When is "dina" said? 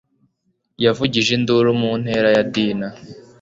2.53-2.87